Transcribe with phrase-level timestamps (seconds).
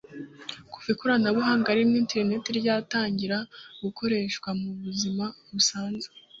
[0.71, 3.37] Kuva ikoranabuhanga ririmo interineti ryatangira
[3.83, 6.13] gukoreshwa mu buzima busanzwe